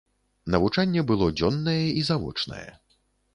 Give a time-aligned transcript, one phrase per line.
[0.53, 2.65] Навучанне было дзённае і завочнае.